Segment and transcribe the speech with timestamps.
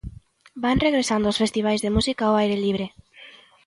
[0.63, 2.85] Van regresando os festivais de música ó aire libre.